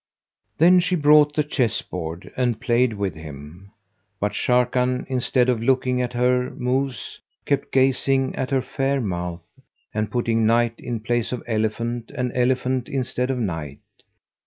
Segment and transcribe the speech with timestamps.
[0.57, 3.69] '"Then she brought the chess board and played with him;
[4.19, 9.45] but Sharrkan, instead of looking at her moves, kept gazing at her fair mouth,
[9.93, 13.77] and putting knight in place of elephant and elephant[FN#198] in stead of knight.